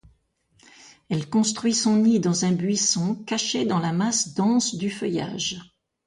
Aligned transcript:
Elle 1.11 1.29
construit 1.29 1.75
son 1.75 1.97
nid 1.97 2.19
dans 2.19 2.43
un 2.43 2.53
buisson, 2.53 3.13
caché 3.27 3.65
dans 3.67 3.77
la 3.77 3.93
masse 3.93 4.33
dense 4.33 4.73
du 4.73 4.89
feuillage. 4.89 5.59